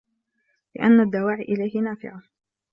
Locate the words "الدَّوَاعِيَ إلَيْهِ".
0.99-1.79